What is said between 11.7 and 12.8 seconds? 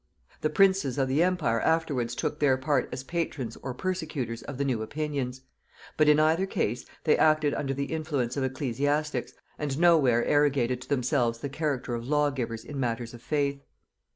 of lawgivers in